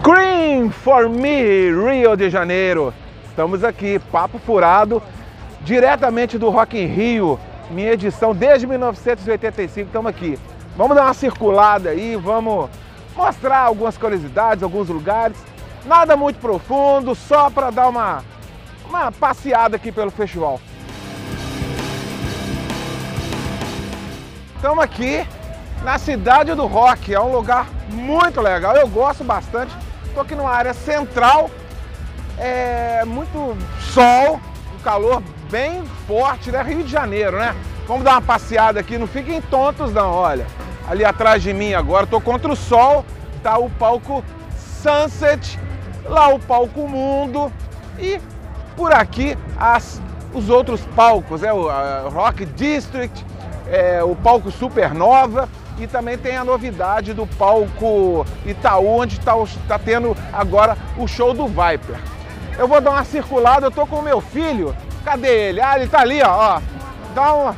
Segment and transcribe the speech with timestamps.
[0.00, 2.92] Scream for me, Rio de Janeiro.
[3.28, 5.02] Estamos aqui, papo furado,
[5.62, 7.38] diretamente do Rock in Rio,
[7.70, 10.38] minha edição desde 1985, estamos aqui.
[10.76, 12.70] Vamos dar uma circulada aí, vamos
[13.16, 15.36] mostrar algumas curiosidades, alguns lugares.
[15.84, 18.22] Nada muito profundo, só para dar uma,
[18.88, 20.60] uma passeada aqui pelo festival.
[24.56, 25.26] Estamos aqui
[25.82, 29.83] na cidade do rock, é um lugar muito legal, eu gosto bastante.
[30.14, 31.50] Estou aqui numa área central,
[32.38, 33.56] é muito
[33.92, 34.38] sol,
[34.72, 36.62] um calor bem forte, né?
[36.62, 37.52] Rio de Janeiro, né?
[37.88, 40.46] Vamos dar uma passeada aqui, não fiquem tontos não, olha.
[40.88, 43.04] Ali atrás de mim agora, estou contra o sol,
[43.42, 44.24] tá o palco
[44.56, 45.58] Sunset,
[46.04, 47.52] lá o palco Mundo
[47.98, 48.20] e
[48.76, 50.00] por aqui as,
[50.32, 51.66] os outros palcos, é o
[52.08, 53.26] Rock District,
[53.66, 59.34] é, o palco Supernova e também tem a novidade do palco Itaú, onde está
[59.66, 61.96] tá tendo agora o show do Viper.
[62.58, 64.74] Eu vou dar uma circulada, eu tô com o meu filho.
[65.04, 65.60] Cadê ele?
[65.60, 66.56] Ah, ele tá ali, ó.
[66.56, 66.60] ó.
[67.14, 67.56] Dá uma.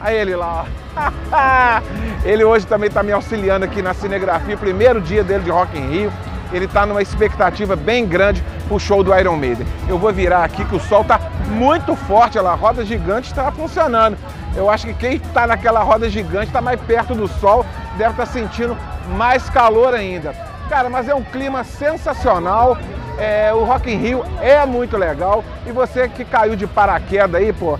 [0.00, 0.80] Aí ele lá, ó.
[2.24, 5.88] ele hoje também está me auxiliando aqui na cinegrafia, primeiro dia dele de Rock in
[5.88, 6.12] Rio.
[6.52, 9.66] Ele está numa expectativa bem grande pro show do Iron Maiden.
[9.88, 14.16] Eu vou virar aqui que o sol tá muito forte, a roda gigante está funcionando.
[14.56, 17.64] Eu acho que quem está naquela roda gigante está mais perto do sol,
[17.96, 18.76] deve estar tá sentindo
[19.16, 20.34] mais calor ainda.
[20.68, 22.76] Cara, mas é um clima sensacional.
[23.18, 25.44] É, o Rock in Rio é muito legal.
[25.66, 27.78] E você que caiu de paraquedas aí, pô,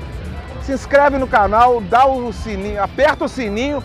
[0.63, 3.83] se inscreve no canal, dá o sininho, aperta o sininho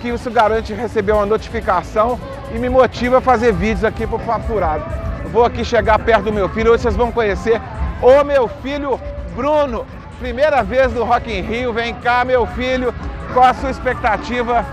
[0.00, 2.18] que isso garante receber uma notificação
[2.54, 4.84] e me motiva a fazer vídeos aqui pro Furado.
[5.32, 7.60] Vou aqui chegar perto do meu filho, hoje vocês vão conhecer
[8.00, 8.98] o meu filho
[9.34, 9.84] Bruno.
[10.18, 12.92] Primeira vez no Rock in Rio, vem cá meu filho,
[13.32, 14.66] qual a sua expectativa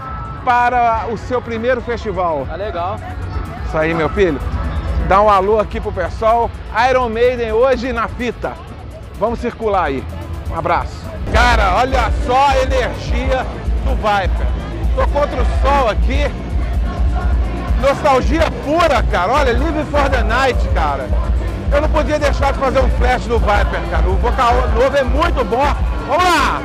[0.43, 2.47] para o seu primeiro festival?
[2.47, 2.99] Tá legal.
[3.67, 4.39] Isso aí, meu filho.
[5.07, 6.49] Dá um alô aqui pro pessoal.
[6.89, 8.53] Iron Maiden hoje na fita.
[9.19, 10.03] Vamos circular aí.
[10.49, 11.05] Um abraço.
[11.31, 13.45] Cara, olha só a energia
[13.83, 14.47] do Viper.
[14.95, 16.25] Tô contra o sol aqui.
[17.81, 19.31] Nostalgia pura, cara.
[19.31, 21.07] Olha, Live for the Night, cara.
[21.71, 24.07] Eu não podia deixar de fazer um flash do Viper, cara.
[24.07, 25.75] O vocal novo é muito bom.
[26.07, 26.61] Vamos lá!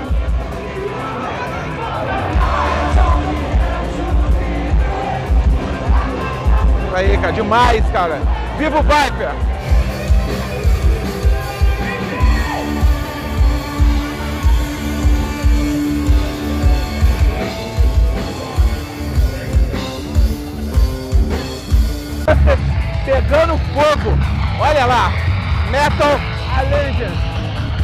[6.95, 8.21] Aí, cara, demais, cara.
[8.59, 9.50] Viva o Viper!
[24.81, 25.13] Olha lá,
[25.71, 26.19] Metal
[26.57, 27.21] Allegiance.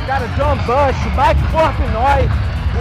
[0.07, 2.27] Cara, John Bush, Mike Portnoy,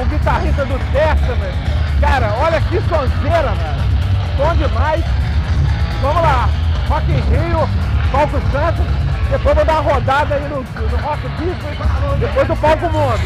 [0.02, 1.54] o guitarrista do Testament.
[2.00, 3.84] Cara, olha que sonzeira, velho.
[4.38, 5.04] Bom demais.
[6.02, 6.48] Vamos lá,
[6.88, 7.68] Rock in Rio,
[8.10, 8.86] Palco Santos.
[9.30, 13.20] Depois vou dar uma rodada aí no, no Rock Disco, depois do Palco Mundo.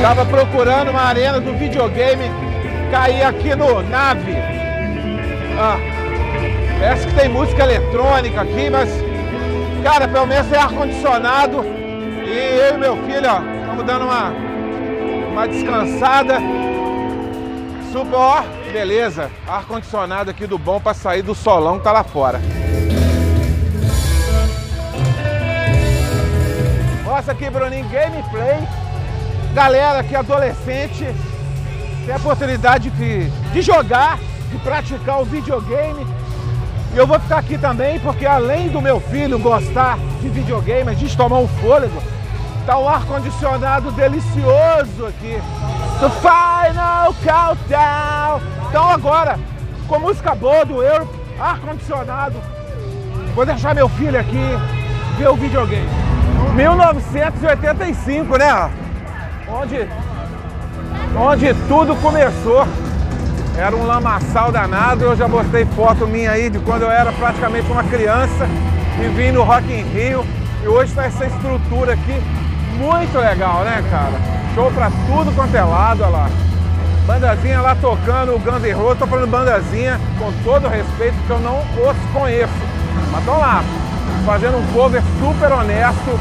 [0.00, 2.30] Tava procurando uma arena do videogame,
[2.90, 4.34] caí aqui no Nave.
[5.58, 5.76] Ah,
[6.80, 8.88] parece que tem música eletrônica aqui, mas,
[9.82, 11.64] cara, pelo menos é ar-condicionado.
[11.64, 14.32] E eu e meu filho, ó, estamos dando uma,
[15.30, 16.38] uma descansada.
[17.92, 19.30] Super, ó, beleza.
[19.46, 22.40] Ar-condicionado aqui do bom para sair do solão que tá lá fora.
[27.04, 28.66] Mostra aqui, Bruninho, gameplay
[29.52, 31.06] galera que é adolescente
[32.04, 34.18] tem a oportunidade de, de jogar,
[34.50, 36.06] de praticar o videogame.
[36.92, 40.94] E eu vou ficar aqui também porque além do meu filho gostar de videogame, a
[40.94, 42.02] gente tomar um fôlego,
[42.66, 45.40] tá um ar-condicionado delicioso aqui.
[46.00, 48.40] The Final Countdown!
[48.68, 49.38] Então agora,
[49.86, 51.08] com música boa do Euro,
[51.38, 52.34] ar-condicionado,
[53.34, 54.58] vou deixar meu filho aqui
[55.16, 55.88] ver o videogame.
[56.54, 58.81] 1985, né?
[59.52, 59.86] Onde,
[61.16, 62.66] onde tudo começou.
[63.56, 67.70] Era um lamaçal danado, eu já mostrei foto minha aí de quando eu era praticamente
[67.70, 68.48] uma criança
[68.98, 70.24] e vim no Rock in Rio.
[70.62, 72.22] E hoje está essa estrutura aqui
[72.78, 74.14] muito legal, né, cara?
[74.54, 76.30] Show pra tudo quanto é lado, olha lá.
[77.06, 81.40] Bandazinha lá tocando o Guns N' Roses, tô falando bandazinha com todo respeito, porque eu
[81.40, 82.52] não os conheço.
[83.10, 83.62] Mas estão lá,
[84.24, 86.18] fazendo um cover super honesto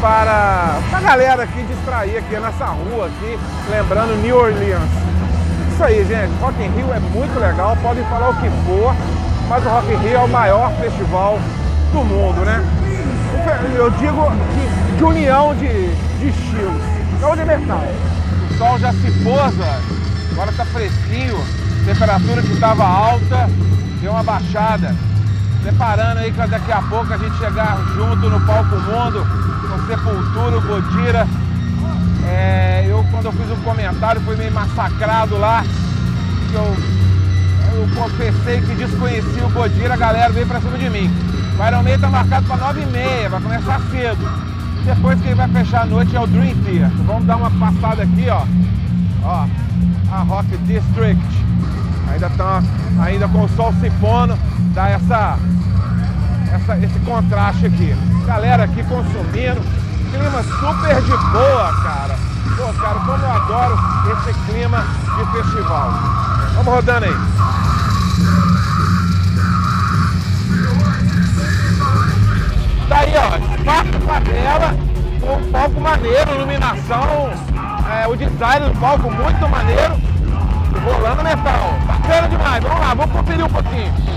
[0.00, 3.38] para a galera aqui distrair aqui nessa rua aqui,
[3.70, 4.90] lembrando New Orleans.
[5.72, 8.94] Isso aí, gente, Rock in Rio é muito legal, podem falar o que for,
[9.48, 11.38] mas o Rock in Rio é o maior festival
[11.92, 12.62] do mundo, né?
[13.76, 16.82] Eu digo de, de união de, de de estilos.
[17.20, 17.84] Show de metal.
[18.50, 19.54] O sol já se pôs.
[20.32, 21.38] Agora tá fresquinho.
[21.84, 23.48] Temperatura que estava alta,
[24.00, 24.94] deu uma baixada.
[25.66, 29.26] Preparando aí para daqui a pouco a gente chegar junto no palco mundo
[29.68, 31.26] com Sepultura, Godira.
[32.24, 35.64] É, eu quando eu fiz um comentário fui meio massacrado lá.
[36.54, 36.76] Eu,
[37.74, 41.10] eu confessei que desconhecia o Godira, a galera veio pra cima de mim.
[41.58, 44.30] O Iron Maiden tá marcado para 9h30, vai começar cedo.
[44.84, 46.90] Depois quem vai fechar a noite é o Dream Theater.
[47.08, 48.44] Vamos dar uma passada aqui, ó.
[49.24, 49.46] Ó,
[50.12, 51.20] a Rock District.
[52.12, 52.62] Ainda tá,
[53.00, 54.38] ainda com o sol se pondo,
[54.76, 55.38] dá essa,
[56.52, 57.96] essa, esse contraste aqui.
[58.26, 59.62] Galera aqui consumindo,
[60.10, 62.14] clima super de boa, cara.
[62.56, 63.78] Pô, cara, como eu adoro
[64.12, 64.84] esse clima
[65.16, 65.90] de festival.
[66.56, 67.16] Vamos rodando aí.
[72.86, 74.74] Tá aí, ó, espaço tela,
[75.22, 77.30] um palco maneiro, iluminação,
[77.98, 79.96] é, o design do palco muito maneiro.
[80.84, 84.15] Rolando metal, bacana demais, vamos lá, vamos conferir um pouquinho.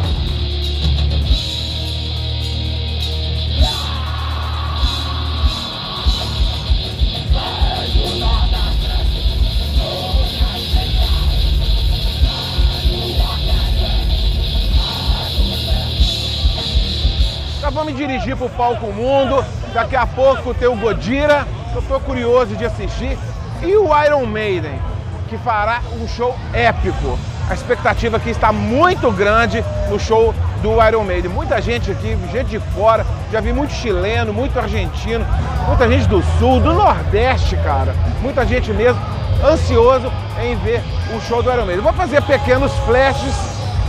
[17.90, 19.44] Me dirigir para o Palco Mundo.
[19.74, 23.18] Daqui a pouco tem o Godira, eu estou curioso de assistir.
[23.62, 24.80] E o Iron Maiden,
[25.28, 27.18] que fará um show épico.
[27.50, 31.32] A expectativa aqui está muito grande no show do Iron Maiden.
[31.32, 35.26] Muita gente aqui, gente de fora, já vi muito chileno, muito argentino,
[35.68, 37.96] muita gente do sul, do nordeste, cara.
[38.22, 39.02] Muita gente mesmo
[39.44, 40.12] ansioso
[40.44, 40.84] em ver
[41.16, 41.84] o show do Iron Maiden.
[41.84, 43.34] Vou fazer pequenos flashes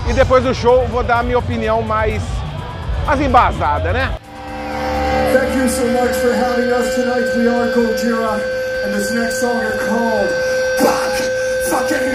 [0.09, 2.23] e depois do show vou dar a minha opinião mais
[3.07, 4.11] mais embasada, né?
[5.33, 7.37] Thank you so much for having us tonight.
[7.37, 8.41] We are Gojira,
[8.85, 10.29] and this next song is called
[11.71, 12.15] Fucking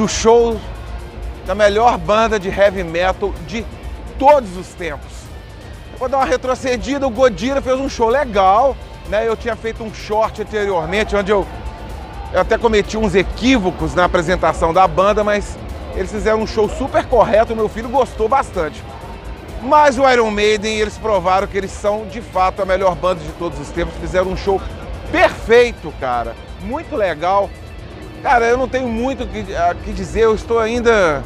[0.00, 0.58] Do show
[1.44, 3.66] da melhor banda de heavy metal de
[4.18, 5.12] todos os tempos.
[5.98, 8.74] Vou dar uma retrocedida, o Godira fez um show legal,
[9.10, 9.28] né?
[9.28, 11.46] Eu tinha feito um short anteriormente, onde eu,
[12.32, 15.58] eu até cometi uns equívocos na apresentação da banda, mas
[15.94, 18.82] eles fizeram um show super correto, meu filho gostou bastante.
[19.60, 23.32] Mas o Iron Maiden, eles provaram que eles são de fato a melhor banda de
[23.32, 24.58] todos os tempos, fizeram um show
[25.12, 27.50] perfeito, cara, muito legal.
[28.22, 29.44] Cara, eu não tenho muito o que,
[29.84, 31.22] que dizer, eu estou ainda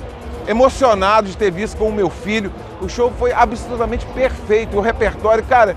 [0.47, 2.53] emocionado de ter visto com o meu filho.
[2.81, 5.77] O show foi absolutamente perfeito, o repertório, cara,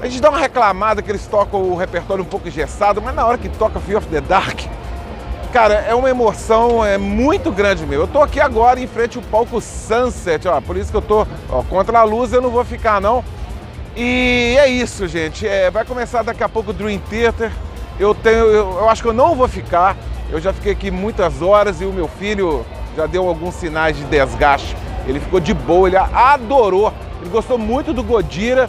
[0.00, 3.26] a gente dá uma reclamada que eles tocam o repertório um pouco engessado, mas na
[3.26, 4.60] hora que toca Fear of the Dark,
[5.52, 8.02] cara, é uma emoção é muito grande meu.
[8.02, 11.26] Eu tô aqui agora em frente ao palco Sunset, ó, por isso que eu tô
[11.50, 13.24] ó, contra a luz, eu não vou ficar não.
[13.96, 15.46] E é isso, gente.
[15.46, 17.52] É, vai começar daqui a pouco o Dream Theater.
[17.98, 19.96] Eu tenho, eu, eu acho que eu não vou ficar.
[20.30, 22.64] Eu já fiquei aqui muitas horas e o meu filho
[22.96, 24.76] já deu alguns sinais de desgaste
[25.06, 26.92] Ele ficou de boa, ele adorou.
[27.20, 28.68] Ele gostou muito do Godira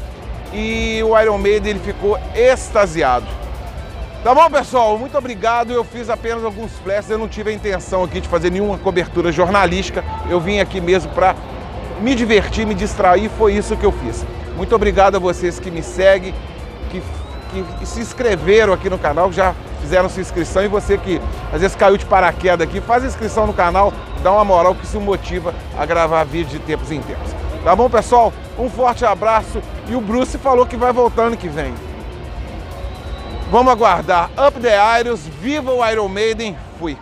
[0.53, 3.25] e o Iron Maiden ele ficou extasiado.
[4.23, 4.97] Tá bom, pessoal?
[4.97, 5.71] Muito obrigado.
[5.71, 7.11] Eu fiz apenas alguns flashes.
[7.11, 10.03] Eu não tive a intenção aqui de fazer nenhuma cobertura jornalística.
[10.29, 11.35] Eu vim aqui mesmo para
[12.01, 13.29] me divertir, me distrair.
[13.37, 14.25] Foi isso que eu fiz.
[14.57, 16.33] Muito obrigado a vocês que me seguem,
[16.89, 17.03] que,
[17.79, 19.53] que se inscreveram aqui no canal, já
[19.85, 20.63] fizeram sua inscrição.
[20.63, 21.21] E você que
[21.53, 24.99] às vezes caiu de paraquedas aqui, faz inscrição no canal, dá uma moral que isso
[24.99, 27.31] motiva a gravar vídeos de tempos em tempos.
[27.63, 28.33] Tá bom, pessoal?
[28.57, 29.61] Um forte abraço.
[29.87, 31.73] E o Bruce falou que vai voltar ano que vem.
[33.51, 34.29] Vamos aguardar.
[34.31, 36.97] Up the Iros, viva o Iron Maiden, fui.